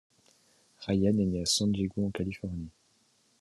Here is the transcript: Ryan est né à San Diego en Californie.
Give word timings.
Ryan 0.79 1.19
est 1.19 1.25
né 1.25 1.41
à 1.43 1.45
San 1.45 1.71
Diego 1.71 2.07
en 2.07 2.09
Californie. 2.09 2.71